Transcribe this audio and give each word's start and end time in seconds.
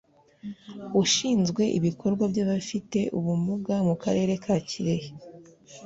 ushinzwe 1.01 1.63
ibikorwa 1.77 2.23
by’abafite 2.31 2.99
ubumuga 3.17 3.73
mu 3.87 3.95
Karere 4.03 4.33
ka 4.43 4.55
Kirehe 4.67 5.09